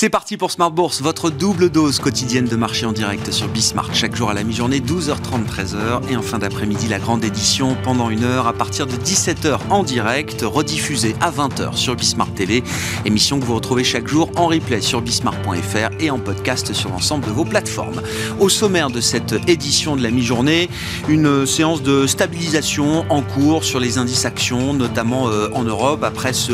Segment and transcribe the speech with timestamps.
[0.00, 3.94] C'est parti pour Smart Bourse, votre double dose quotidienne de marché en direct sur Bismart.
[3.94, 6.10] Chaque jour à la mi-journée, 12h30, 13h.
[6.10, 9.82] Et en fin d'après-midi, la grande édition pendant une heure à partir de 17h en
[9.82, 12.62] direct, rediffusée à 20h sur Bismart TV.
[13.04, 17.26] Émission que vous retrouvez chaque jour en replay sur bismart.fr et en podcast sur l'ensemble
[17.26, 18.00] de vos plateformes.
[18.38, 20.70] Au sommaire de cette édition de la mi-journée,
[21.10, 26.32] une séance de stabilisation en cours sur les indices actions, notamment euh, en Europe, après
[26.32, 26.52] ce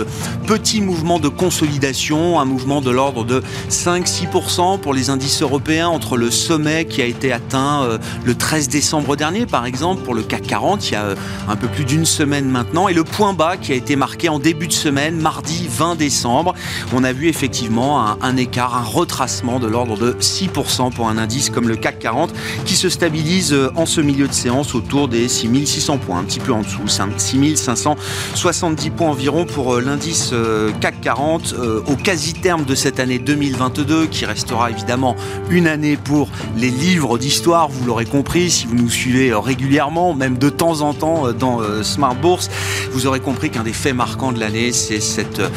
[0.48, 3.35] petit mouvement de consolidation, un mouvement de l'ordre de
[3.70, 8.68] 5-6% pour les indices européens entre le sommet qui a été atteint euh, le 13
[8.68, 11.14] décembre dernier, par exemple, pour le CAC 40, il y a euh,
[11.48, 14.38] un peu plus d'une semaine maintenant, et le point bas qui a été marqué en
[14.38, 16.54] début de semaine, mardi 20 décembre.
[16.94, 21.50] On a vu effectivement un, écart, un retracement de l'ordre de 6% pour un indice
[21.50, 22.32] comme le CAC 40
[22.64, 26.40] qui se stabilise euh, en ce milieu de séance autour des 6600 points, un petit
[26.40, 30.32] peu en dessous, 6570 points environ pour l'indice
[30.80, 31.54] CAC 40
[31.86, 35.16] au quasi-terme de cette année 2022 qui restera évidemment
[35.50, 40.38] une année pour les livres d'histoire, vous l'aurez compris si vous nous suivez régulièrement, même
[40.38, 42.48] de temps en temps euh, dans euh, Smart Bourse,
[42.92, 45.50] vous aurez compris qu'un des faits marquants de l'année, c'est cette euh,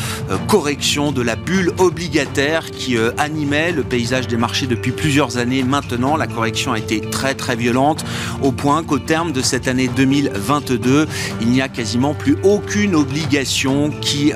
[0.47, 6.17] correction de la bulle obligataire qui animait le paysage des marchés depuis plusieurs années maintenant.
[6.17, 8.03] La correction a été très très violente
[8.41, 11.07] au point qu'au terme de cette année 2022,
[11.41, 14.33] il n'y a quasiment plus aucune obligation qui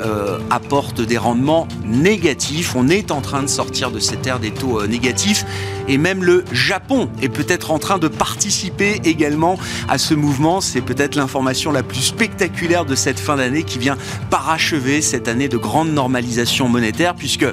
[0.50, 2.76] apporte des rendements négatifs.
[2.76, 5.46] On est en train de sortir de cette ère des taux euh, négatifs
[5.88, 9.58] et même le Japon est peut-être en train de participer également
[9.90, 10.62] à ce mouvement.
[10.62, 13.98] C'est peut-être l'information la plus spectaculaire de cette fin d'année qui vient
[14.30, 17.46] parachever cette année de grande normalisation monétaire puisque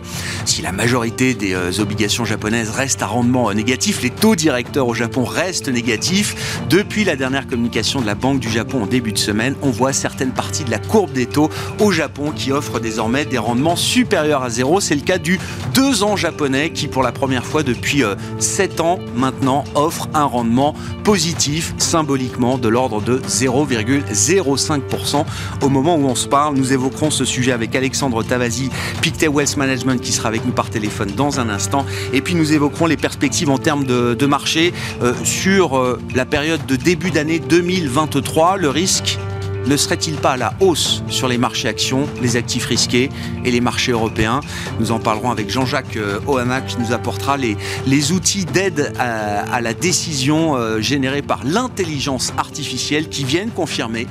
[0.44, 4.86] si la majorité des euh, obligations japonaises restent à rendement euh, négatif, les taux directeurs
[4.86, 6.60] au Japon restent négatifs.
[6.68, 9.92] Depuis la dernière communication de la Banque du Japon en début de semaine, on voit
[9.92, 14.42] certaines parties de la courbe des taux au Japon qui offrent désormais des rendements supérieurs
[14.42, 14.80] à zéro.
[14.80, 15.38] C'est le cas du
[15.74, 18.02] deux ans japonais qui, pour la première fois depuis
[18.38, 25.24] 7 euh, ans maintenant, offre un rendement positif symboliquement de l'ordre de 0,05%.
[25.62, 28.70] Au moment où on se parle, nous évoquerons ce sujet avec Alexandre Tavazi,
[29.00, 31.84] Pictet Wealth Management, qui sera avec nous par téléphone dans un instant.
[32.12, 34.72] Et puis nous évoquerons les perspectives en termes de, marché
[35.02, 38.56] euh, sur euh, la période de début d'année 2023.
[38.56, 39.18] Le risque
[39.66, 43.10] ne serait-il pas à la hausse sur les marchés actions, les actifs risqués
[43.44, 44.40] et les marchés européens?
[44.78, 49.74] Nous en parlerons avec Jean-Jacques euh, Ohana qui nous apportera les, outils d'aide à, la
[49.74, 54.06] décision euh, générés par l'intelligence artificielle qui viennent confirmer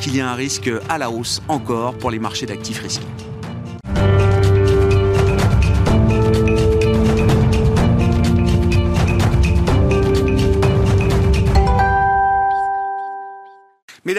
[0.00, 3.33] qu'il y a un risque à la hausse encore pour les marchés d'actifs risqués.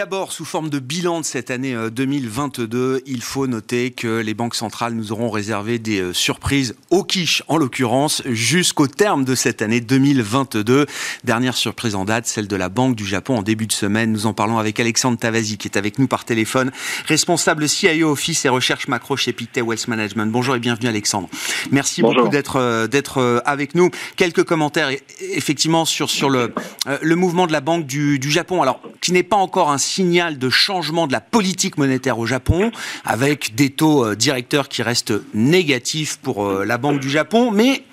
[0.06, 4.36] D'abord, sous forme de bilan de cette année 2022, euh, il faut noter que les
[4.36, 9.34] banques centrales nous auront réservé des euh, surprises au quiche, en l'occurrence, jusqu'au terme de
[9.34, 10.86] cette année 2022.
[11.24, 14.12] Dernière surprise en date, celle de la Banque du Japon en début de semaine.
[14.12, 16.72] Nous en parlons avec Alexandre Tavasi, qui est avec nous par téléphone,
[17.08, 20.32] responsable CIO Office et recherche macro chez Pictet Wealth Management.
[20.32, 21.30] Bonjour et bienvenue Alexandre.
[21.72, 23.90] Merci beaucoup d'être euh, d'être avec nous.
[24.18, 26.54] Quelques commentaires effectivement sur sur le
[27.02, 28.62] le mouvement de la Banque du, du Japon.
[28.62, 32.72] Alors qui n'est pas encore un signal de changement de la politique monétaire au Japon,
[33.06, 37.84] avec des taux euh, directeurs qui restent négatifs pour euh, la Banque du Japon, mais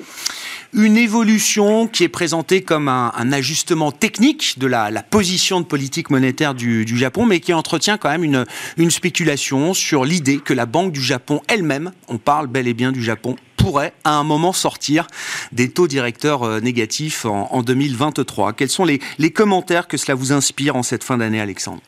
[0.73, 6.55] une évolution qui est présentée comme un, ajustement technique de la, position de politique monétaire
[6.55, 11.03] du, Japon, mais qui entretient quand même une, spéculation sur l'idée que la Banque du
[11.03, 15.07] Japon elle-même, on parle bel et bien du Japon, pourrait à un moment sortir
[15.53, 18.55] des taux directeurs euh, négatifs en, 2023.
[18.55, 21.83] Quels sont les commentaires que cela vous inspire en cette fin d'année, Alexandre?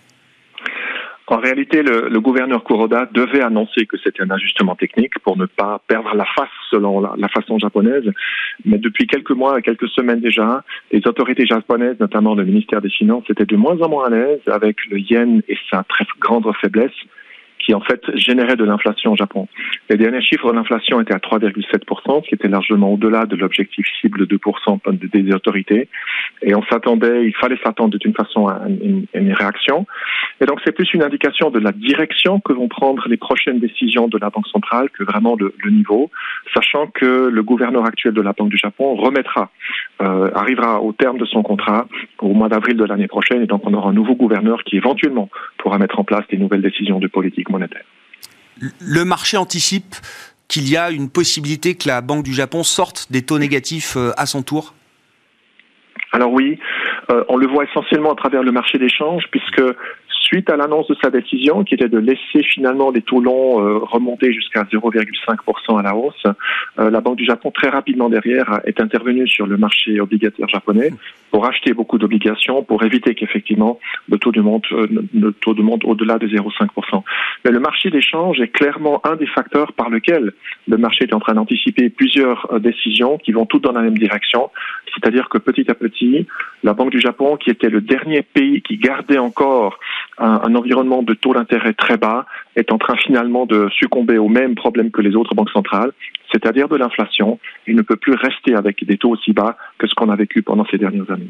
[1.26, 5.80] En réalité, le, gouverneur Kuroda devait annoncer que c'était un ajustement technique pour ne pas
[5.88, 8.04] perdre la face selon la, façon japonaise.
[8.66, 10.62] Mais depuis quelques mois, quelques semaines déjà,
[10.92, 14.40] les autorités japonaises, notamment le ministère des Finances, étaient de moins en moins à l'aise
[14.48, 16.92] avec le yen et sa très grande faiblesse
[17.64, 19.48] qui en fait générait de l'inflation au Japon.
[19.88, 23.86] Les derniers chiffres de l'inflation étaient à 3,7%, ce qui était largement au-delà de l'objectif
[24.00, 25.88] cible de 2% des autorités.
[26.42, 29.86] Et on s'attendait, il fallait s'attendre d'une façon à une, réaction.
[30.40, 34.08] Et donc c'est plus une indication de la direction que vont prendre les prochaines décisions
[34.08, 36.10] de la Banque centrale que vraiment le, niveau,
[36.52, 39.50] sachant que le gouverneur actuel de la Banque du Japon remettra,
[40.02, 41.86] euh, arrivera au terme de son contrat
[42.20, 43.42] au mois d'avril de l'année prochaine.
[43.42, 46.62] Et donc on aura un nouveau gouverneur qui éventuellement pourra mettre en place des nouvelles
[46.62, 47.84] décisions de politique monétaire.
[48.80, 49.96] Le marché anticipe
[50.48, 54.26] qu'il y a une possibilité que la Banque du Japon sorte des taux négatifs à
[54.26, 54.74] son tour?
[56.12, 56.58] Alors oui,
[57.28, 59.62] on le voit essentiellement à travers le marché d'échange, puisque
[60.34, 63.78] suite à l'annonce de sa décision, qui était de laisser finalement les taux longs euh,
[63.78, 66.24] remonter jusqu'à 0,5% à la hausse,
[66.80, 70.90] euh, la Banque du Japon très rapidement derrière est intervenue sur le marché obligataire japonais
[71.30, 73.78] pour acheter beaucoup d'obligations pour éviter qu'effectivement
[74.10, 74.88] le taux de monte euh,
[75.84, 77.02] au-delà de 0,5%.
[77.44, 80.32] Mais le marché d'échange est clairement un des facteurs par lequel
[80.66, 84.50] le marché est en train d'anticiper plusieurs décisions qui vont toutes dans la même direction,
[84.94, 86.26] c'est-à-dire que petit à petit,
[86.62, 89.78] la Banque du Japon, qui était le dernier pays qui gardait encore
[90.24, 92.26] un, environnement de taux d'intérêt très bas
[92.56, 95.92] est en train finalement de succomber au même problème que les autres banques centrales,
[96.32, 97.38] c'est-à-dire de l'inflation.
[97.66, 100.42] Il ne peut plus rester avec des taux aussi bas que ce qu'on a vécu
[100.42, 101.28] pendant ces dernières années.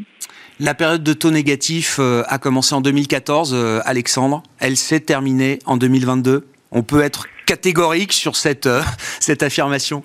[0.61, 4.43] La période de taux négatif euh, a commencé en 2014, euh, Alexandre.
[4.61, 6.47] Elle s'est terminée en 2022.
[6.71, 8.81] On peut être catégorique sur cette, euh,
[9.21, 10.05] cette affirmation?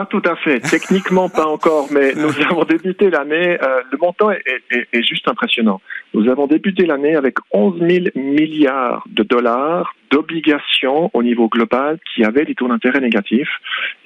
[0.00, 0.60] Pas tout à fait.
[0.60, 3.58] Techniquement, pas encore, mais nous avons débuté l'année.
[3.60, 5.80] Euh, le montant est, est, est, juste impressionnant.
[6.14, 12.24] Nous avons débuté l'année avec 11 000 milliards de dollars d'obligations au niveau global qui
[12.24, 13.50] avaient des taux d'intérêt négatifs.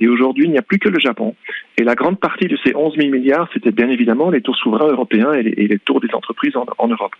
[0.00, 1.34] Et aujourd'hui, il n'y a plus que le Japon.
[1.78, 4.88] Et la grande partie de ces 11 000 milliards, c'était bien évidemment les taux souverains
[4.88, 7.14] européens et les, et les taux des entreprises en, en Europe.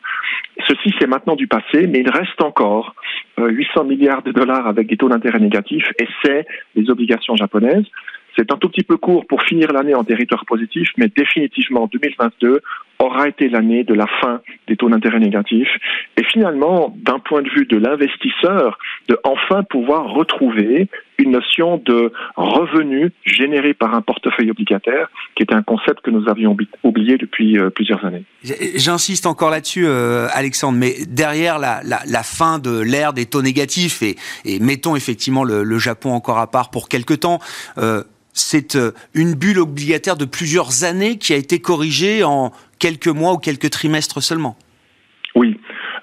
[0.69, 2.94] Ceci, c'est maintenant du passé, mais il reste encore
[3.38, 7.87] 800 euh, milliards de dollars avec des taux d'intérêt négatifs, et c'est les obligations japonaises.
[8.36, 12.60] C'est un tout petit peu court pour finir l'année en territoire positif, mais définitivement 2022
[12.98, 15.69] aura été l'année de la fin des taux d'intérêt négatifs
[16.16, 18.78] et finalement, d'un point de vue de l'investisseur,
[19.08, 20.88] de enfin pouvoir retrouver
[21.19, 26.28] une notion de revenu généré par un portefeuille obligataire, qui est un concept que nous
[26.28, 28.25] avions oublié depuis euh, plusieurs années.
[28.42, 34.16] J'insiste encore là-dessus, euh, Alexandre, mais derrière la, fin de l'ère des taux négatifs, et,
[34.44, 37.40] et mettons effectivement le, Japon encore à part pour quelques temps,
[37.78, 38.02] euh,
[38.34, 43.32] c'est euh, une bulle obligataire de plusieurs années qui a été corrigée en quelques mois
[43.32, 44.56] ou quelques trimestres seulement.
[45.34, 45.58] Oui.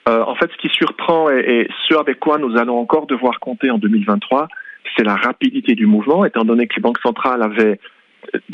[0.10, 3.70] Euh, en fait, ce qui surprend et, ce avec quoi nous allons encore devoir compter
[3.70, 4.48] en 2023,
[4.98, 7.80] c'est la rapidité du mouvement, étant donné que les banques centrales avaient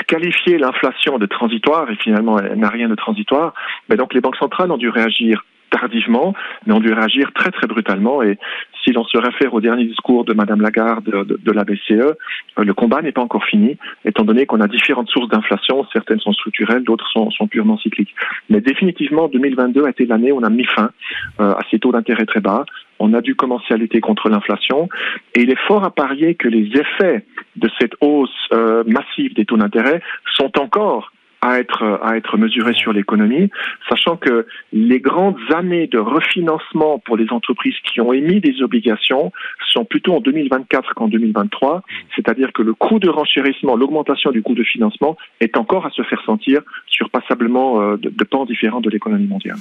[0.07, 3.53] qualifié l'inflation de transitoire et finalement elle n'a rien de transitoire.
[3.89, 6.33] Mais donc les banques centrales ont dû réagir tardivement,
[6.65, 8.21] mais ont dû réagir très très brutalement.
[8.23, 8.37] Et
[8.83, 12.15] si l'on se réfère au dernier discours de Madame Lagarde de, la BCE, euh,
[12.57, 16.33] le combat n'est pas encore fini, étant donné qu'on a différentes sources d'inflation, certaines sont
[16.33, 18.15] structurelles, d'autres sont, sont, purement cycliques.
[18.49, 20.91] Mais définitivement, 2022 a été l'année où on a mis fin
[21.39, 22.65] euh, à ces taux d'intérêt très bas.
[22.99, 24.89] On a dû commencer à lutter contre l'inflation
[25.35, 27.25] et il est fort à parier que les effets
[27.55, 30.01] de cette hausse euh, massive des taux d'intérêt
[30.35, 31.11] sont encore
[31.47, 33.49] à être, mesuré sur l'économie,
[33.89, 39.31] sachant que les grandes années de refinancement pour les entreprises qui ont émis des obligations
[39.71, 41.83] sont plutôt en 2024 qu'en 2023,
[42.15, 46.03] c'est-à-dire que le coût de renchérissement, l'augmentation du coût de financement est encore à se
[46.03, 49.57] faire sentir sur passablement euh, de, de pans différents de l'économie mondiale.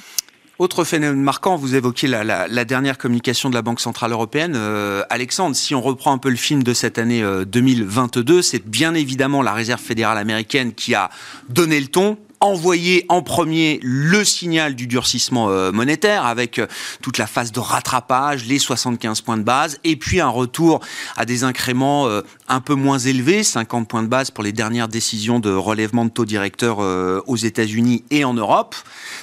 [0.58, 4.54] Autre phénomène marquant, vous évoquiez la, la, la dernière communication de la Banque Centrale Européenne.
[4.56, 8.66] Euh, Alexandre, si on reprend un peu le film de cette année euh, 2022, c'est
[8.66, 11.10] bien évidemment la Réserve fédérale américaine qui a
[11.50, 16.66] donné le ton envoyer en premier le signal du durcissement euh, monétaire avec euh,
[17.02, 20.80] toute la phase de rattrapage, les 75 points de base, et puis un retour
[21.16, 24.88] à des incréments euh, un peu moins élevés, 50 points de base pour les dernières
[24.88, 28.74] décisions de relèvement de taux directeur aux États-Unis et en Europe.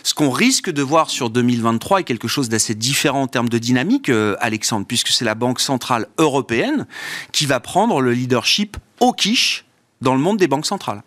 [0.04, 3.58] Ce qu'on risque de voir sur 2023 est quelque chose d'assez différent en termes de
[3.58, 6.86] dynamique, Alexandre, puisque c'est la Banque centrale européenne
[7.32, 9.66] qui va prendre le leadership au quiche
[10.02, 11.02] dans le monde des banques centrales.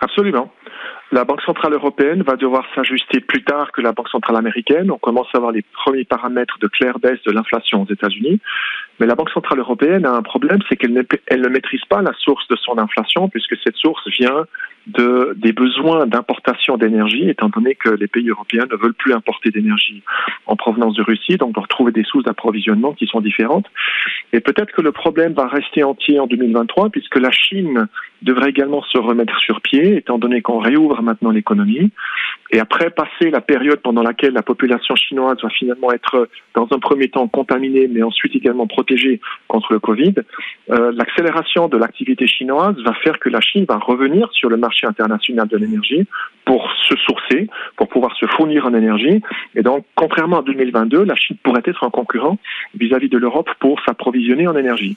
[0.00, 0.50] Absolument.
[1.12, 4.90] La Banque centrale européenne va devoir s'ajuster plus tard que la Banque centrale américaine.
[4.90, 8.40] On commence à avoir les premiers paramètres de claire baisse de l'inflation aux États-Unis.
[8.98, 12.12] Mais la Banque centrale européenne a un problème, c'est qu'elle ne, ne maîtrise pas la
[12.14, 14.46] source de son inflation, puisque cette source vient
[14.86, 19.50] de, des besoins d'importation d'énergie, étant donné que les pays européens ne veulent plus importer
[19.50, 20.02] d'énergie
[20.46, 23.66] en provenance de Russie, donc doivent trouver des sources d'approvisionnement qui sont différentes.
[24.32, 27.88] Et peut-être que le problème va rester entier en 2023, puisque la Chine
[28.22, 31.90] devrait également se remettre sur pied, étant donné qu'on réouvre maintenant l'économie.
[32.52, 36.78] Et après passer la période pendant laquelle la population chinoise va finalement être dans un
[36.78, 40.14] premier temps contaminée, mais ensuite également protégée contre le Covid,
[40.70, 44.75] euh, l'accélération de l'activité chinoise va faire que la Chine va revenir sur le marché
[44.76, 46.06] marché international de l'énergie
[46.44, 49.20] pour se sourcer, pour pouvoir se fournir en énergie.
[49.56, 52.38] Et donc, contrairement à 2022, la Chine pourrait être un concurrent
[52.78, 54.96] vis-à-vis de l'Europe pour s'approvisionner en énergie.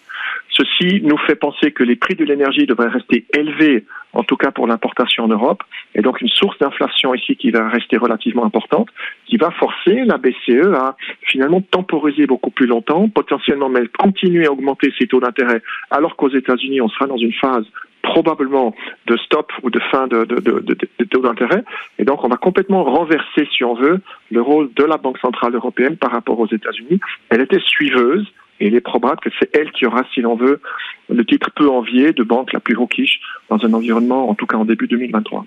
[0.52, 4.52] Ceci nous fait penser que les prix de l'énergie devraient rester élevés, en tout cas
[4.52, 5.64] pour l'importation en Europe,
[5.96, 8.90] et donc une source d'inflation ici qui va rester relativement importante,
[9.26, 14.52] qui va forcer la BCE à finalement temporiser beaucoup plus longtemps, potentiellement même continuer à
[14.52, 17.66] augmenter ses taux d'intérêt, alors qu'aux États-Unis, on sera dans une phase
[18.02, 18.76] probablement
[19.08, 21.64] de stop ou de fin de, de taux d'intérêt.
[21.98, 24.02] Et donc, on va complètement renverser, si on veut,
[24.32, 27.00] le rôle de la Banque centrale européenne par rapport aux États-Unis.
[27.30, 28.26] Elle était suiveuse,
[28.60, 30.62] et il est probable que c'est elle qui aura, si l'on veut,
[31.10, 34.58] le titre peu envié de banque la plus hawkish dans un environnement, en tout cas
[34.58, 35.46] en début 2023.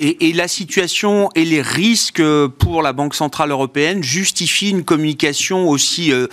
[0.00, 2.22] Et, et, la situation et les risques
[2.58, 6.26] pour la Banque Centrale Européenne justifient une communication aussi euh,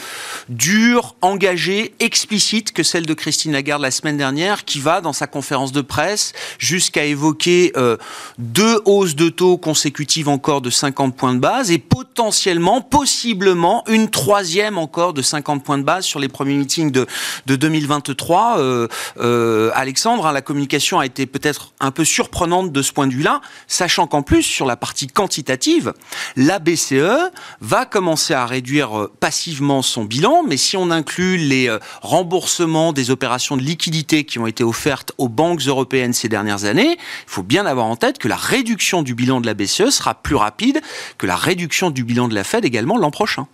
[0.50, 5.27] dure, engagée, explicite que celle de Christine Lagarde la semaine dernière, qui va, dans sa
[5.27, 7.98] conférence de presse, jusqu'à évoquer euh,
[8.38, 14.10] deux hausses de taux consécutives encore de 50 points de base et potentiellement, possiblement, une
[14.10, 17.07] troisième encore de 50 points de base sur les premiers meetings de,
[17.45, 18.60] de 2023.
[18.60, 18.88] Euh,
[19.19, 23.13] euh, Alexandre, hein, la communication a été peut-être un peu surprenante de ce point de
[23.13, 25.93] vue-là sachant qu'en plus, sur la partie quantitative,
[26.35, 27.31] la BCE
[27.62, 32.93] va commencer à réduire euh, passivement son bilan, mais si on inclut les euh, remboursements
[32.93, 37.27] des opérations de liquidité qui ont été offertes aux banques européennes ces dernières années, il
[37.27, 40.35] faut bien avoir en tête que la réduction du bilan de la BCE sera plus
[40.35, 40.81] rapide
[41.17, 43.47] que la réduction du bilan de la Fed également l'an prochain.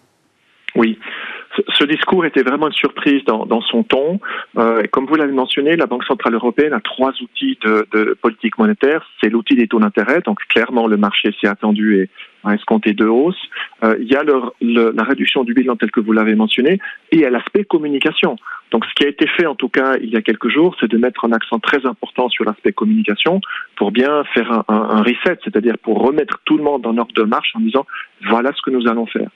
[1.78, 4.20] Ce discours était vraiment une surprise dans, son ton.
[4.58, 9.06] Euh, comme vous l'avez mentionné, la Banque centrale européenne a trois outils de, politique monétaire.
[9.22, 12.10] C'est l'outil des taux d'intérêt, donc clairement le marché s'y attendu et
[12.44, 13.42] a escompté deux hausses.
[13.84, 16.80] Euh, il y a le, le, la réduction du bilan tel que vous l'avez mentionné,
[17.12, 18.36] et a l'aspect communication.
[18.72, 20.90] Donc ce qui a été fait en tout cas il y a quelques jours, c'est
[20.90, 23.42] de mettre un accent très important sur l'aspect communication
[23.76, 27.14] pour bien faire un, un, un reset, c'est-à-dire pour remettre tout le monde en ordre
[27.14, 27.86] de marche en disant
[28.30, 29.30] voilà ce que nous allons faire.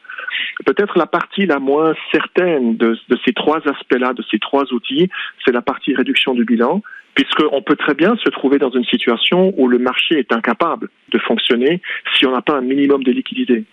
[0.65, 5.09] Peut-être la partie la moins certaine de, de ces trois aspects-là, de ces trois outils,
[5.43, 6.81] c'est la partie réduction du bilan,
[7.15, 11.17] puisqu'on peut très bien se trouver dans une situation où le marché est incapable de
[11.19, 11.81] fonctionner
[12.13, 13.63] si on n'a pas un minimum de liquidité.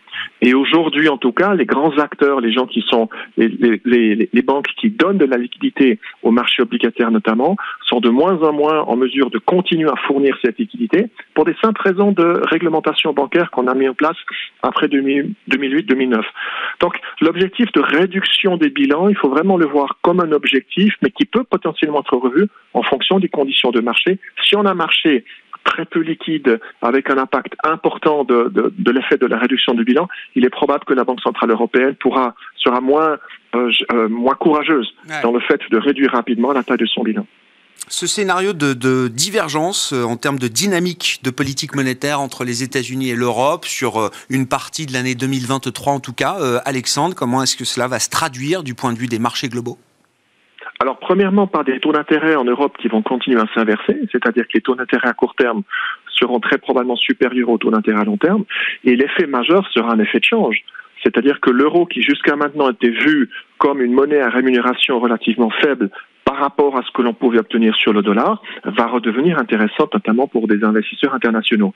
[0.40, 4.90] Et aujourd'hui, en tout cas, les grands acteurs, les gens qui sont les, banques qui
[4.90, 9.30] donnent de la liquidité au marché obligataire notamment, sont de moins en moins en mesure
[9.30, 13.74] de continuer à fournir cette liquidité pour des simples raisons de réglementation bancaire qu'on a
[13.74, 14.16] mis en place
[14.62, 16.22] après 2008-2009.
[16.80, 21.10] Donc, l'objectif de réduction des bilans, il faut vraiment le voir comme un objectif, mais
[21.10, 24.18] qui peut potentiellement être revu en fonction des conditions de marché.
[24.44, 25.24] Si on a marché
[25.64, 29.84] très peu liquide, avec un impact important de, de, de l'effet de la réduction du
[29.84, 33.18] bilan, il est probable que la Banque centrale européenne pourra sera moins
[33.54, 35.20] euh, euh, moins courageuse ouais.
[35.22, 37.26] dans le fait de réduire rapidement la taille de son bilan.
[37.88, 42.62] Ce scénario de, de divergence euh, en termes de dynamique de politique monétaire entre les
[42.62, 47.42] États-Unis et l'Europe sur une partie de l'année 2023 en tout cas, euh, Alexandre, comment
[47.42, 49.78] est-ce que cela va se traduire du point de vue des marchés globaux?
[50.82, 54.54] Alors, premièrement, par des taux d'intérêt en Europe qui vont continuer à s'inverser, c'est-à-dire que
[54.54, 55.62] les taux d'intérêt à court terme
[56.08, 58.44] seront très probablement supérieurs aux taux d'intérêt à long terme,
[58.82, 60.64] et l'effet majeur sera un effet de change.
[61.04, 65.88] C'est-à-dire que l'euro, qui jusqu'à maintenant était vu comme une monnaie à rémunération relativement faible
[66.32, 70.26] par rapport à ce que l'on pouvait obtenir sur le dollar, va redevenir intéressante, notamment
[70.26, 71.74] pour des investisseurs internationaux.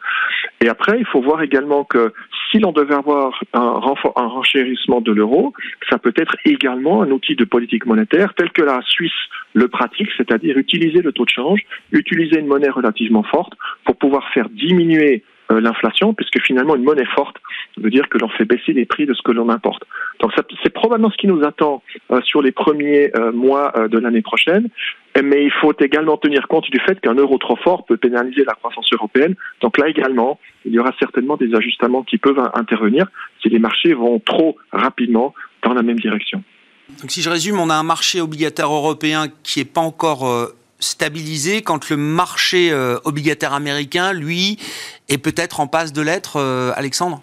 [0.62, 2.14] Et après, il faut voir également que
[2.50, 3.82] si l'on devait avoir un,
[4.16, 5.52] un renchérissement de l'euro,
[5.90, 9.20] ça peut être également un outil de politique monétaire tel que la Suisse
[9.52, 11.60] le pratique, c'est-à-dire utiliser le taux de change,
[11.92, 13.52] utiliser une monnaie relativement forte
[13.84, 17.36] pour pouvoir faire diminuer l'inflation, puisque finalement une monnaie forte
[17.76, 19.84] veut dire que l'on fait baisser les prix de ce que l'on importe.
[20.20, 23.98] Donc c'est probablement ce qui nous attend euh, sur les premiers euh, mois euh, de
[23.98, 24.68] l'année prochaine,
[25.22, 28.54] mais il faut également tenir compte du fait qu'un euro trop fort peut pénaliser la
[28.54, 29.34] croissance européenne.
[29.60, 33.06] Donc là également, il y aura certainement des ajustements qui peuvent intervenir
[33.42, 36.42] si les marchés vont trop rapidement dans la même direction.
[37.00, 40.46] Donc si je résume, on a un marché obligataire européen qui n'est pas encore euh,
[40.78, 44.58] stabilisé quand le marché euh, obligataire américain, lui,
[45.08, 47.22] est peut-être en passe de l'être, euh, Alexandre?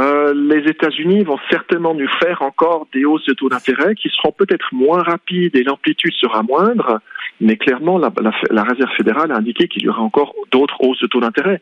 [0.00, 4.32] Euh, les États-Unis vont certainement nous faire encore des hausses de taux d'intérêt qui seront
[4.32, 7.00] peut-être moins rapides et l'amplitude sera moindre,
[7.40, 11.00] mais clairement la, la, la Réserve fédérale a indiqué qu'il y aura encore d'autres hausses
[11.00, 11.60] de taux d'intérêt.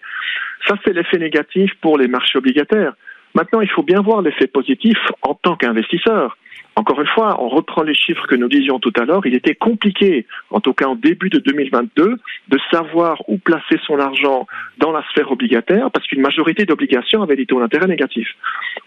[0.67, 2.95] Ça, c'est l'effet négatif pour les marchés obligataires.
[3.35, 6.37] Maintenant, il faut bien voir l'effet positif en tant qu'investisseur.
[6.81, 9.27] Encore une fois, on reprend les chiffres que nous disions tout à l'heure.
[9.27, 12.17] Il était compliqué, en tout cas en début de 2022,
[12.49, 14.47] de savoir où placer son argent
[14.79, 18.31] dans la sphère obligataire parce qu'une majorité d'obligations avaient des taux d'intérêt négatifs.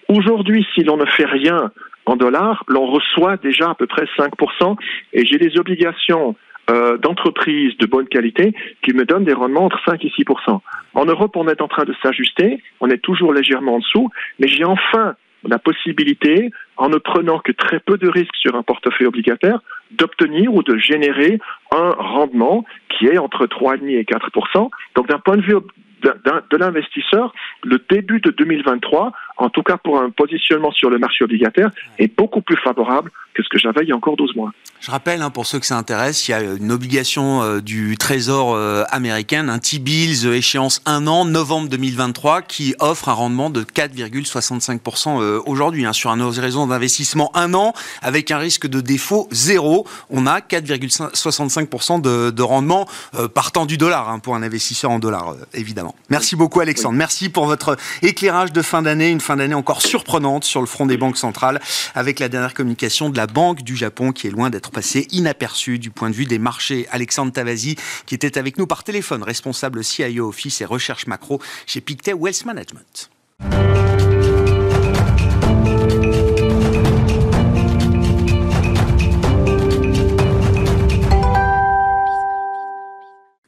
[0.08, 1.72] Aujourd'hui, si l'on ne fait rien
[2.08, 4.76] en dollars, l'on reçoit déjà à peu près 5%.
[5.14, 6.36] Et j'ai des obligations
[6.72, 10.26] euh, d'entreprises de bonne qualité qui me donnent des rendements entre 5 et 6
[10.96, 14.10] En Europe, on est en train de s'ajuster, on est toujours légèrement en dessous,
[14.40, 15.14] mais j'ai enfin
[15.46, 19.60] la possibilité, en ne prenant que très peu de risques sur un portefeuille obligataire,
[19.92, 21.40] d'obtenir ou de générer
[21.72, 24.30] un rendement qui est entre 3,5 et 4
[24.96, 25.56] Donc d'un point de vue
[26.04, 27.34] de l'investisseur,
[27.64, 32.16] le début de 2023, en tout cas pour un positionnement sur le marché obligataire, est
[32.16, 34.52] beaucoup plus favorable que ce que j'avais il y a encore 12 mois.
[34.80, 37.98] Je rappelle, hein, pour ceux que ça intéresse, il y a une obligation euh, du
[37.98, 43.50] Trésor euh, américain, un T-Bills euh, échéance 1 an, novembre 2023, qui offre un rendement
[43.50, 49.30] de 4,65% aujourd'hui, hein, sur un horizon d'investissement 1 an, avec un risque de défaut
[49.32, 49.88] zéro.
[50.10, 52.86] On a 4,65% de, de, rendement
[53.34, 55.96] partant du dollar, hein, pour un investisseur en dollars, évidemment.
[56.10, 60.44] Merci beaucoup Alexandre, merci pour votre éclairage de fin d'année, une fin d'année encore surprenante
[60.44, 61.62] sur le front des banques centrales,
[61.96, 65.80] avec la dernière communication de la Banque du Japon, qui est loin d'être passée inaperçue
[65.80, 66.88] du point de vue des marchés.
[66.92, 71.82] Alexandre Tavasi, qui était avec nous par téléphone, responsable CIO Office et recherche macro chez
[71.82, 73.13] Pictet Wealth Management.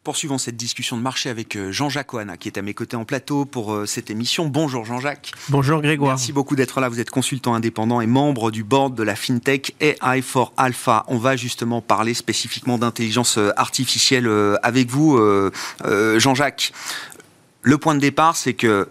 [0.05, 3.05] Poursuivons cette discussion de marché avec euh, Jean-Jacques Oana, qui est à mes côtés en
[3.05, 4.45] plateau pour euh, cette émission.
[4.45, 5.31] Bonjour Jean-Jacques.
[5.49, 6.11] Bonjour Grégoire.
[6.11, 6.89] Merci beaucoup d'être là.
[6.89, 11.05] Vous êtes consultant indépendant et membre du board de la FinTech AI for Alpha.
[11.07, 14.29] On va justement parler spécifiquement d'intelligence euh, artificielle
[14.61, 15.19] avec vous,
[15.83, 16.71] Jean-Jacques.
[17.63, 18.85] Le point de départ, c'est qu'il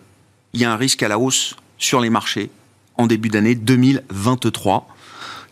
[0.55, 2.51] y a un risque à la hausse sur les marchés
[2.97, 4.89] en début d'année 2023.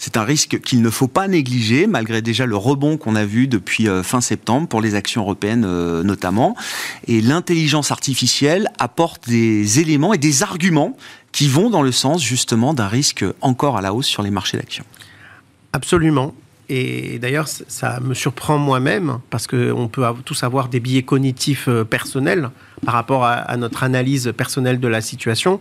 [0.05, 3.47] C'est un risque qu'il ne faut pas négliger, malgré déjà le rebond qu'on a vu
[3.47, 6.57] depuis euh, fin septembre pour les actions européennes euh, notamment.
[7.07, 10.97] Et l'intelligence artificielle apporte des éléments et des arguments
[11.31, 14.57] qui vont dans le sens justement d'un risque encore à la hausse sur les marchés
[14.57, 14.85] d'actions.
[15.73, 16.35] Absolument.
[16.69, 21.85] Et d'ailleurs, ça me surprend moi-même, parce qu'on peut tous avoir des biais cognitifs euh,
[21.85, 22.51] personnels
[22.85, 25.61] par rapport à, notre analyse personnelle de la situation.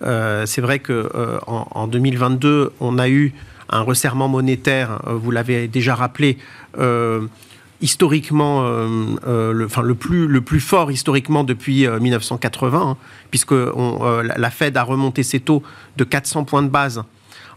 [0.00, 3.34] c'est vrai qu'en en 2022, on a eu
[3.68, 6.38] un resserrement monétaire, euh, vous l'avez déjà rappelé,
[6.78, 7.26] euh,
[7.80, 9.94] historiquement, euh, le,
[10.40, 12.96] plus, fort historiquement depuis 1980, hein,
[13.30, 15.62] puisque la Fed a remonté ses taux
[15.96, 17.02] de 400 points de base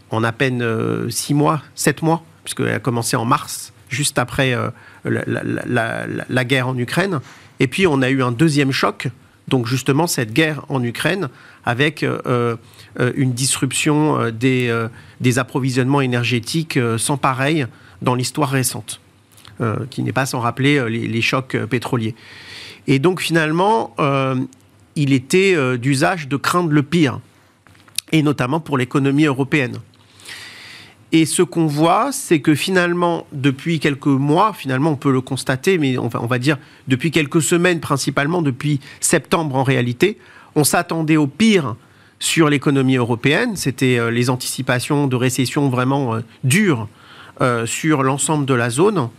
[0.09, 0.65] en à peine
[1.09, 4.55] 6 mois, 7 mois, puisqu'elle a commencé en mars, juste après
[5.03, 7.19] la, guerre en Ukraine.
[7.59, 9.09] Et puis on a eu un deuxième choc,
[9.47, 11.29] donc justement cette guerre en Ukraine,
[11.65, 12.05] avec
[12.99, 14.87] euh, une disruption euh, des, euh,
[15.37, 17.65] approvisionnements énergétiques sans pareil
[18.01, 19.01] dans l'histoire récente,
[19.89, 22.13] qui n'est pas sans rappeler les, chocs pétroliers.
[22.87, 23.95] Et donc finalement,
[24.95, 27.19] il était d'usage de craindre le pire,
[28.11, 29.77] et notamment pour l'économie européenne.
[31.11, 35.77] Et ce qu'on voit, c'est que finalement, depuis quelques mois, finalement, on peut le constater,
[35.77, 40.17] mais on va dire depuis quelques semaines, principalement depuis septembre en réalité,
[40.55, 41.75] on s'attendait au pire
[42.19, 43.55] sur l'économie européenne.
[43.55, 46.87] C'était euh, les anticipations de récession vraiment euh, dures
[47.41, 49.09] euh, sur l'ensemble de la zone.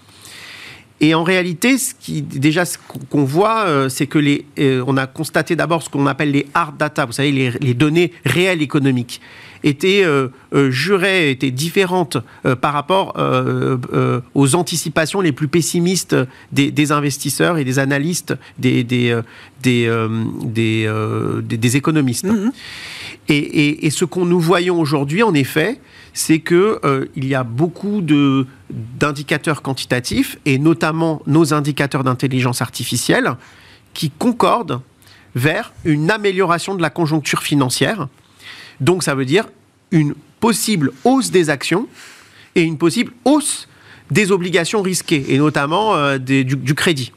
[1.00, 2.78] Et en réalité, ce qui, déjà, ce
[3.10, 4.46] qu'on voit, c'est que les,
[4.86, 8.62] on a constaté d'abord ce qu'on appelle les hard data, vous savez, les, données réelles
[8.62, 9.20] économiques,
[9.62, 10.04] étaient
[10.70, 12.16] jurées, étaient différentes
[12.62, 13.14] par rapport
[14.34, 16.16] aux anticipations les plus pessimistes
[16.52, 19.20] des, investisseurs et des analystes, des, des,
[19.62, 22.24] des, économistes.
[22.24, 22.52] Mm-hmm.
[23.28, 25.78] Et, ce qu'on nous voyons aujourd'hui, en effet,
[26.16, 33.36] c'est qu'il euh, y a beaucoup d'indicateurs quantitatifs, et notamment nos indicateurs d'intelligence artificielle,
[33.92, 34.80] qui concordent
[35.34, 38.08] vers une amélioration de la conjoncture financière.
[38.80, 39.44] Donc ça veut dire
[39.90, 41.86] une possible hausse des actions
[42.54, 43.68] et une possible hausse
[44.10, 47.12] des obligations risquées, et notamment euh, du, crédit.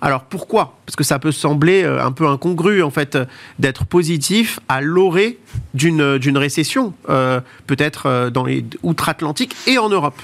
[0.00, 0.76] Alors pourquoi?
[0.84, 3.16] Parce que ça peut sembler euh, un peu incongru, en fait,
[3.58, 5.38] d'être positif à l'orée
[5.74, 10.20] d'une récession, euh, peut-être dans les outre-Atlantique et en Europe.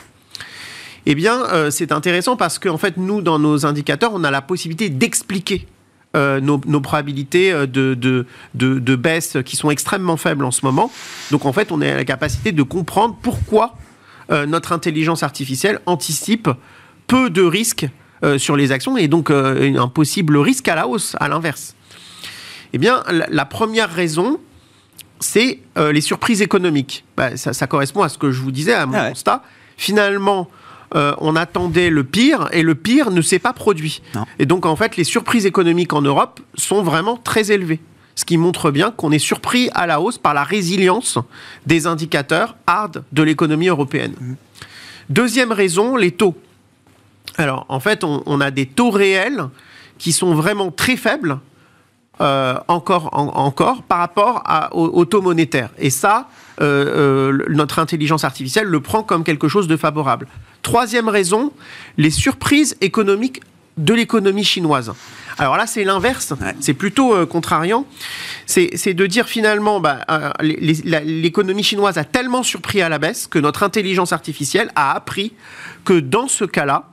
[1.06, 4.90] Eh bien, c'est intéressant parce qu'en fait, nous, dans nos indicateurs, on a la possibilité
[4.90, 5.66] d'expliquer
[6.14, 10.92] nos, probabilités de, de, de, baisse qui sont extrêmement faibles en ce moment.
[11.30, 13.76] Donc en fait, on a la capacité de comprendre pourquoi
[14.30, 16.48] euh, notre intelligence artificielle anticipe
[17.06, 17.88] peu de risques
[18.22, 21.74] euh, sur les actions et donc euh, un possible risque à la hausse, à l'inverse.
[22.72, 24.38] Eh bien, la, première raison,
[25.18, 27.04] c'est les surprises économiques.
[27.16, 29.42] Bah, ça, correspond à ce que je vous disais, à mon ah constat.
[29.76, 30.48] Finalement,
[30.94, 34.02] on attendait le pire et le pire ne s'est pas produit.
[34.38, 37.80] Et donc, en fait, les surprises économiques en Europe sont vraiment très élevées
[38.14, 41.18] ce qui montre bien qu'on est surpris à la hausse par la résilience
[41.66, 44.14] des indicateurs hard de l'économie européenne.
[44.20, 44.34] Mmh.
[45.10, 46.36] Deuxième raison, les taux.
[47.36, 49.48] Alors, en fait, on, a des taux réels
[49.98, 51.38] qui sont vraiment très faibles,
[52.20, 55.70] euh, encore, encore, par rapport au, taux monétaire.
[55.78, 56.28] Et ça,
[56.60, 60.26] euh, euh, notre intelligence artificielle le prend comme quelque chose de favorable.
[60.62, 61.52] Troisième raison,
[61.96, 63.40] les surprises économiques
[63.78, 64.92] de l'économie chinoise.
[65.38, 67.86] Alors là, c'est l'inverse, c'est plutôt euh, contrariant.
[68.46, 73.38] C'est de dire finalement, bah, euh, l'économie chinoise a tellement surpris à la baisse que
[73.38, 75.32] notre intelligence artificielle a appris
[75.84, 76.88] que dans ce cas-là,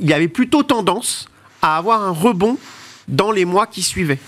[0.00, 1.28] il y avait plutôt tendance
[1.60, 2.58] à avoir un rebond
[3.08, 4.18] dans les mois qui suivaient.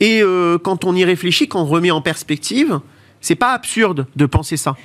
[0.00, 2.80] Et euh, quand on y réfléchit, quand on remet en perspective,
[3.20, 4.76] c'est pas absurde de penser ça.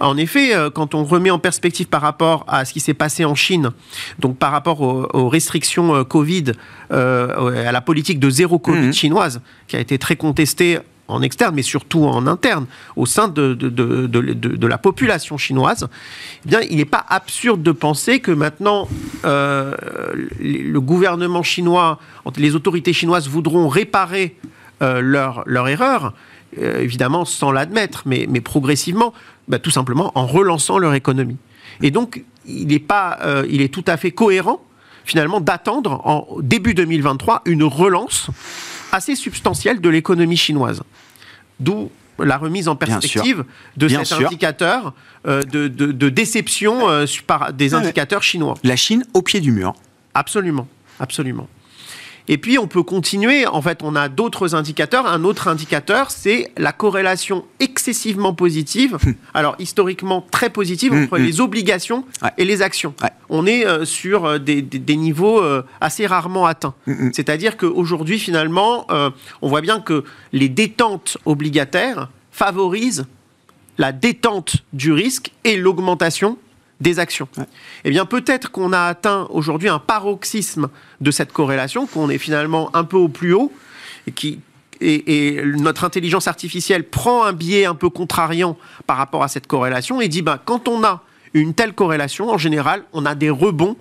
[0.00, 3.24] En effet, euh, quand on remet en perspective par rapport à ce qui s'est passé
[3.24, 3.70] en Chine,
[4.18, 6.52] donc par rapport aux, restrictions euh, Covid,
[6.92, 8.92] euh, à la politique de zéro Covid mhm.
[8.92, 13.54] chinoise, qui a été très contestée en externe, mais surtout en interne, au sein de,
[13.54, 15.86] de, la population chinoise,
[16.44, 18.88] eh bien, il n'est pas absurde de penser que maintenant,
[19.22, 22.00] le gouvernement chinois,
[22.36, 24.34] les autorités chinoises voudront réparer
[24.80, 26.12] leur, leur erreur
[26.58, 29.12] euh, évidemment sans l'admettre, mais, mais progressivement,
[29.48, 31.36] bah, tout simplement en relançant leur économie.
[31.82, 34.62] Et donc, il est, pas, euh, il est tout à fait cohérent,
[35.04, 38.28] finalement, d'attendre en début 2023 une relance
[38.92, 40.82] assez substantielle de l'économie chinoise.
[41.60, 43.44] D'où la remise en perspective
[43.76, 44.94] de cet indicateur
[45.26, 46.86] euh, de, de, déception
[47.26, 48.54] par des indicateurs chinois.
[48.64, 49.74] La Chine au pied du mur.
[50.14, 50.66] Absolument,
[50.98, 51.46] absolument.
[52.28, 55.06] Et puis on peut continuer, en fait on a d'autres indicateurs.
[55.06, 58.98] Un autre indicateur, c'est la corrélation excessivement positive,
[59.34, 61.22] alors historiquement très positive, mm, entre mm.
[61.22, 62.04] les obligations
[62.38, 62.94] et les actions.
[63.28, 66.74] On est euh, sur euh, des, niveaux euh, assez rarement atteints.
[67.12, 68.86] C'est-à-dire qu'aujourd'hui finalement,
[69.42, 73.06] on voit bien que les détentes obligataires favorisent
[73.78, 76.38] la détente du risque et l'augmentation
[76.80, 77.28] des actions.
[77.84, 80.68] Eh bien, peut-être qu'on a atteint aujourd'hui un paroxysme
[81.00, 83.52] de cette corrélation, qu'on est finalement un peu au plus haut,
[84.06, 84.40] et, qui,
[84.80, 90.00] et, notre intelligence artificielle prend un biais un peu contrariant par rapport à cette corrélation
[90.00, 91.02] et dit, ben, quand on a
[91.34, 93.76] une telle corrélation, en général, on a des rebonds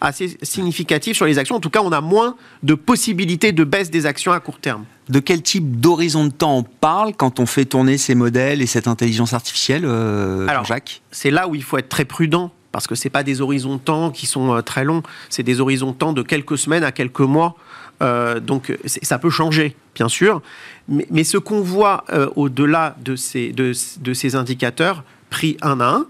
[0.00, 1.56] assez significatifs sur les actions.
[1.56, 4.84] En tout cas, on a moins de possibilités de baisse des actions à court terme.
[5.08, 8.66] De quel type d'horizon de temps on parle quand on fait tourner ces modèles et
[8.66, 12.94] cette intelligence artificielle, euh, Jacques C'est là où il faut être très prudent parce que
[12.94, 15.96] ce pas des horizons de temps qui sont euh, très longs, c'est des horizons de
[15.96, 17.56] temps de quelques semaines à quelques mois.
[18.02, 20.42] Euh, donc ça peut changer, bien sûr,
[20.86, 22.04] mais, ce qu'on voit
[22.36, 26.06] au-delà de ces, de, de ces indicateurs pris un à un,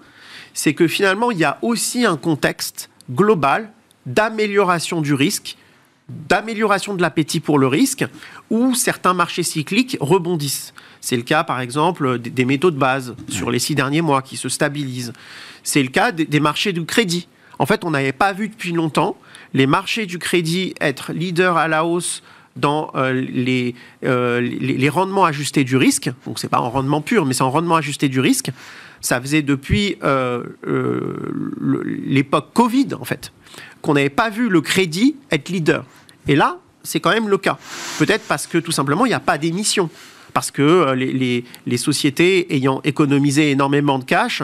[0.53, 3.71] c'est que finalement il y a aussi un contexte global
[4.07, 5.57] d'amélioration du risque
[6.09, 8.05] d'amélioration de l'appétit pour le risque,
[8.51, 10.73] où certains marchés cycliques rebondissent.
[11.01, 14.37] C'est le cas, par exemple, des métaux de base sur les six derniers mois qui
[14.37, 15.13] se stabilisent.
[15.63, 17.29] C'est le cas des marchés du crédit.
[17.59, 19.17] En fait, on n'avait pas vu depuis longtemps
[19.55, 22.23] les marchés du crédit être leaders à la hausse
[22.57, 23.25] dans euh,
[24.05, 26.11] euh, les, rendements ajustés du risque.
[26.27, 28.51] Donc, c'est pas en rendement pur, mais c'est en rendement ajusté du risque.
[29.01, 30.43] Ça faisait depuis euh,
[31.85, 33.33] l'époque Covid, en fait,
[33.81, 35.85] qu'on n'avait pas vu le crédit être leader.
[36.29, 37.59] Et là, c'est quand même le cas.
[37.99, 39.91] Peut-être parce que tout simplement, il n'y a pas d'émission.
[40.35, 44.43] Parce que euh, les, sociétés ayant économisé énormément de cash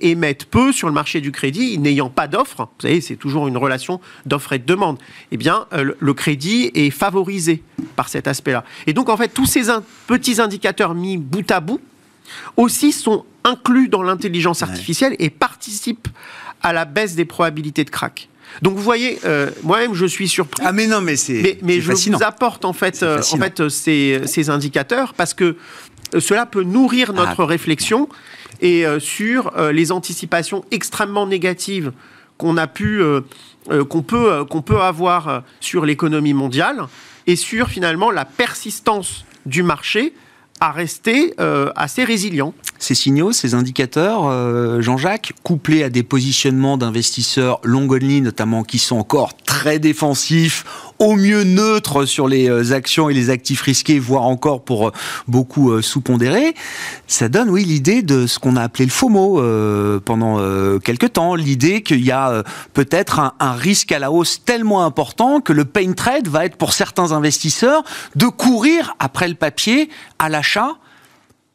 [0.00, 2.68] émettent peu sur le marché du crédit, n'ayant pas d'offres.
[2.78, 4.98] Vous savez, c'est toujours une relation d'offre et de demande.
[5.32, 7.62] Eh bien, euh, le crédit est favorisé
[7.96, 8.64] par cet aspect-là.
[8.86, 9.64] Et donc, en fait, tous ces
[10.06, 11.80] petits indicateurs mis bout à bout
[12.56, 16.08] aussi sont inclus dans l'intelligence artificielle et participent
[16.62, 18.28] à la baisse des probabilités de crack.
[18.62, 20.62] Donc vous voyez, euh, moi-même je suis surpris.
[20.64, 24.20] Ah mais non, mais c'est mais, je vous apporte en fait, euh, en fait ces,
[24.26, 25.56] ces, indicateurs parce que
[26.14, 27.46] euh, cela peut nourrir notre ah.
[27.46, 28.08] réflexion
[28.60, 31.92] et sur les anticipations extrêmement négatives
[32.38, 33.00] qu'on a pu
[33.88, 36.88] qu'on peut qu'on peut avoir sur l'économie mondiale
[37.28, 40.12] et sur finalement la persistance du marché
[40.60, 42.54] à rester euh, assez résilient.
[42.78, 48.78] Ces signaux, ces indicateurs, euh, Jean-Jacques, couplés à des positionnements d'investisseurs long only notamment, qui
[48.78, 50.64] sont encore très défensifs,
[50.98, 54.92] au mieux neutres sur les euh, actions et les actifs risqués, voire encore pour
[55.26, 56.54] beaucoup sous-pondérés,
[57.06, 59.42] ça donne, oui, l'idée de ce qu'on a appelé le FOMO
[60.04, 60.38] pendant
[60.80, 62.42] quelques temps, l'idée qu'il y a
[62.74, 66.56] peut-être un, un, risque à la hausse tellement important que le pain trade va être
[66.56, 67.82] pour certains investisseurs
[68.16, 69.88] de courir après le papier
[70.18, 70.76] à l'achat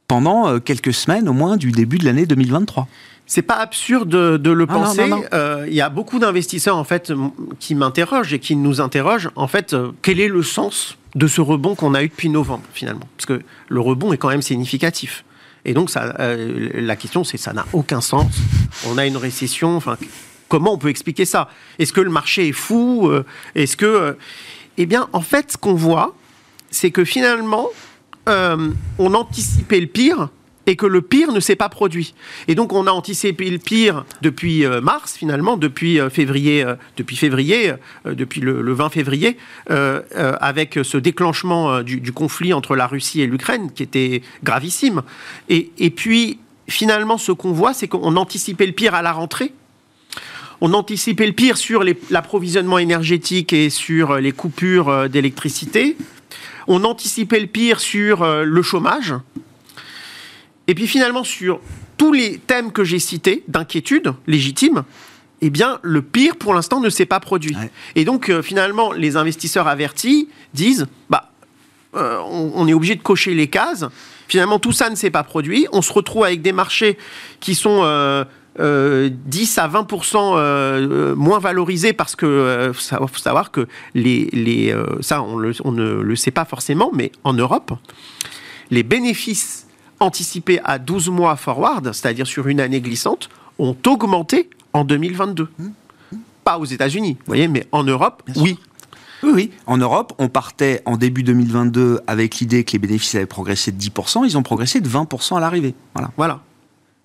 [0.07, 2.87] pendant euh, quelques semaines au moins du début de l'année 2023.
[3.25, 5.09] C'est pas absurde de, le ah penser.
[5.33, 7.13] Euh, il y a beaucoup d'investisseurs en fait
[7.59, 9.29] qui m'interrogent et qui nous interrogent.
[9.35, 12.63] En fait, euh, quel est le sens de ce rebond qu'on a eu depuis novembre
[12.73, 13.07] finalement?
[13.17, 15.23] Parce que le rebond est quand même significatif.
[15.65, 18.29] Et donc ça, la question c'est ça n'a aucun sens.
[18.89, 19.77] On a une récession.
[19.77, 19.97] Enfin,
[20.49, 21.47] comment on peut expliquer ça?
[21.79, 23.09] Est-ce que le marché est fou?
[23.55, 24.17] Est-ce que...
[24.77, 26.15] Eh bien, en fait, ce qu'on voit,
[26.71, 27.69] c'est que finalement,
[28.27, 30.29] on anticipait le pire
[30.65, 32.13] et que le pire ne s'est pas produit.
[32.47, 36.75] Et donc on a anticipé le pire depuis euh, mars finalement, depuis euh, février, euh,
[36.97, 37.73] depuis février,
[38.05, 39.37] depuis le, 20 février,
[39.69, 45.01] avec ce déclenchement du, conflit entre la Russie et l'Ukraine qui était gravissime.
[45.49, 49.53] Et puis finalement ce qu'on voit, c'est qu'on anticipait le pire à la rentrée.
[50.61, 55.97] On anticipait le pire sur l'approvisionnement énergétique et sur les coupures d'électricité.
[56.67, 59.13] On anticipait le pire sur le chômage.
[60.67, 61.59] Et puis finalement, sur
[61.97, 64.83] tous les thèmes que j'ai cités d'inquiétude légitime,
[65.45, 67.55] eh bien, le pire pour l'instant ne s'est pas produit.
[67.95, 71.31] Et donc, euh, finalement, les investisseurs avertis disent, bah,
[71.95, 73.83] euh, on, est obligé de cocher les cases.
[74.29, 75.67] Finalement, tout ça ne s'est pas produit.
[75.73, 76.97] On se retrouve avec des marchés
[77.41, 78.27] qui sont 10
[78.59, 79.09] euh,
[79.57, 86.01] à 20% moins valorisés parce que faut savoir que les, les ça, on, on ne
[86.01, 87.73] le sait pas forcément, mais en Europe,
[88.71, 89.67] les bénéfices
[89.99, 95.49] anticipés à 12 mois forward, c'est-à-dire sur une année glissante, ont augmenté en 2022.
[96.43, 98.57] Pas aux États-Unis, vous voyez, mais en Europe, oui.
[99.23, 99.51] Oui, oui.
[99.67, 103.81] En Europe, on partait en début 2022 avec l'idée que les bénéfices avaient progressé de
[103.81, 105.75] 10%, ils ont progressé de 20% à l'arrivée.
[105.95, 106.11] Voilà.
[106.17, 106.41] Voilà.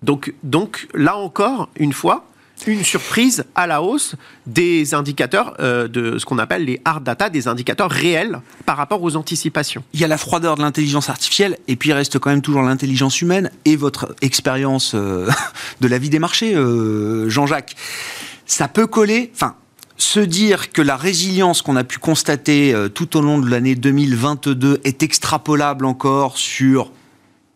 [0.01, 2.25] Donc, donc, là encore, une fois,
[2.67, 7.29] une surprise à la hausse des indicateurs euh, de ce qu'on appelle les hard data,
[7.29, 9.83] des indicateurs réels par rapport aux anticipations.
[9.93, 12.61] Il y a la froideur de l'intelligence artificielle et puis il reste quand même toujours
[12.61, 15.29] l'intelligence humaine et votre expérience euh,
[15.81, 17.75] de la vie des marchés, euh, Jean-Jacques.
[18.45, 19.55] Ça peut coller, enfin,
[19.97, 24.81] se dire que la résilience qu'on a pu constater tout au long de l'année 2022
[24.83, 26.91] est extrapolable encore sur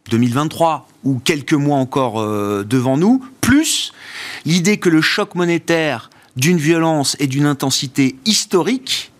[0.09, 2.25] 2023 ou quelques mois encore
[2.65, 3.93] devant nous, plus
[4.45, 9.11] l'idée que le choc monétaire d'une violence et d'une intensité historique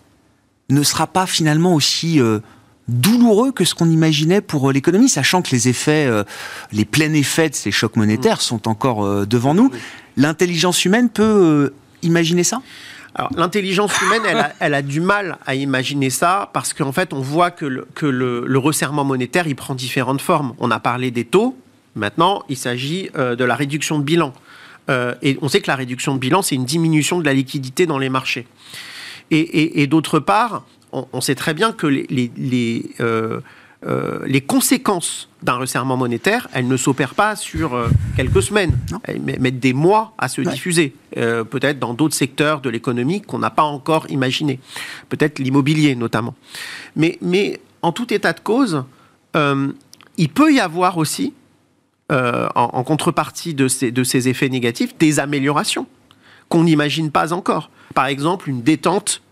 [0.70, 2.40] ne sera pas finalement aussi euh,
[2.88, 6.24] douloureux que ce qu'on imaginait pour euh, l'économie, sachant que les effets, euh,
[6.72, 9.70] les pleins effets de ces chocs monétaires sont encore devant nous.
[10.16, 12.62] L'intelligence humaine peut imaginer ça?
[13.36, 14.22] L'intelligence humaine,
[14.60, 19.04] elle a, du mal à imaginer ça parce qu'en fait, on voit que, le, resserrement
[19.04, 20.54] monétaire, il prend différentes formes.
[20.58, 21.56] On a parlé des taux.
[21.94, 24.32] Maintenant, il s'agit de la réduction de bilan.
[24.90, 27.86] Euh, et on sait que la réduction de bilan, c'est une diminution de la liquidité
[27.86, 28.46] dans les marchés.
[29.30, 33.40] Et, d'autre part, on, sait très bien que les, euh,
[33.86, 37.78] euh, les, conséquences d'un resserrement monétaire, elles ne s'opèrent pas sur
[38.16, 43.20] quelques semaines, elles mettent des mois à se diffuser, peut-être dans d'autres secteurs de l'économie
[43.20, 44.58] qu'on n'a pas encore imaginé,
[45.10, 46.34] peut-être l'immobilier notamment.
[46.96, 48.84] Mais, mais, en tout état de cause,
[49.34, 51.34] il peut y avoir aussi
[52.12, 55.86] euh, en, contrepartie de ces, de ces effets négatifs, des améliorations
[56.50, 57.70] qu'on n'imagine pas encore.
[57.94, 59.22] Par exemple, une détente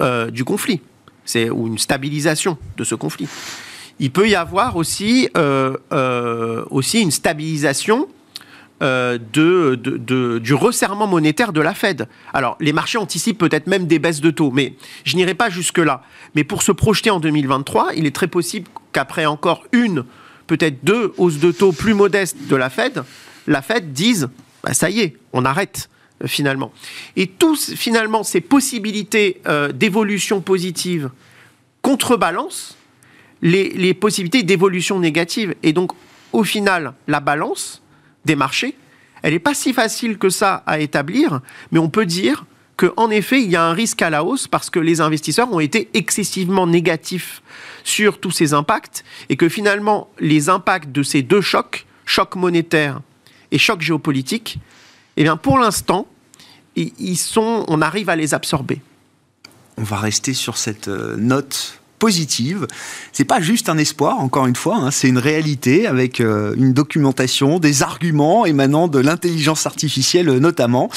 [0.00, 0.80] euh, du conflit,
[1.24, 3.28] c'est ou une stabilisation de ce conflit.
[3.98, 5.76] Il peut y avoir aussi, euh,
[6.70, 8.08] aussi une stabilisation
[8.80, 12.08] de, du resserrement monétaire de la Fed.
[12.34, 16.02] Alors, les marchés anticipent peut-être même des baisses de taux, mais je n'irai pas jusque-là.
[16.34, 20.04] Mais pour se projeter en 2023, il est très possible qu'après encore une
[20.46, 23.02] peut-être deux hausses de taux plus modestes de la Fed,
[23.46, 24.28] la Fed dise
[24.62, 25.88] bah, ça y est, on arrête
[26.22, 26.72] euh, finalement.
[27.14, 31.10] Et tous, finalement, ces possibilités euh, d'évolution positive
[31.82, 32.76] contrebalancent
[33.42, 35.54] les, possibilités d'évolution négative.
[35.62, 35.92] Et donc,
[36.32, 37.82] au final, la balance
[38.24, 38.76] des marchés,
[39.22, 41.40] elle n'est pas si facile que ça à établir,
[41.72, 42.44] mais on peut dire
[42.76, 45.60] qu'en effet, il y a un risque à la hausse parce que les investisseurs ont
[45.60, 47.42] été excessivement négatifs
[47.84, 53.00] sur tous ces impacts et que finalement, les impacts de ces deux chocs, choc monétaire
[53.50, 54.58] et choc géopolitique,
[55.16, 56.06] eh bien, pour l'instant,
[56.76, 58.82] ils sont, on arrive à les absorber.
[59.78, 62.66] On va rester sur cette euh, note positive.
[63.12, 66.72] C'est pas juste un espoir, encore une fois, hein, c'est une réalité avec euh, une
[66.72, 70.90] documentation, des arguments émanant de l'intelligence artificielle notamment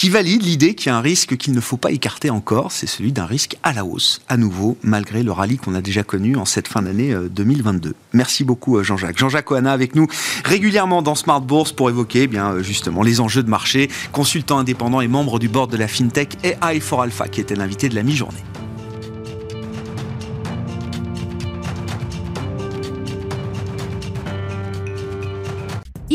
[0.00, 2.86] qui valide l'idée qu'il y a un risque qu'il ne faut pas écarter encore, c'est
[2.86, 6.36] celui d'un risque à la hausse, à nouveau, malgré le rallye qu'on a déjà connu
[6.36, 7.90] en cette fin d'année 2022.
[7.90, 9.18] Euh, Merci beaucoup euh, Jean-Jacques.
[9.18, 10.06] Jean-Jacques Oana avec nous
[10.44, 14.58] régulièrement dans Smart Bourse pour évoquer eh bien euh, justement les enjeux de marché, consultant
[14.58, 17.94] indépendant et membre du board de la FinTech AI for Alpha qui était l'invité de
[17.94, 18.42] la mi-journée.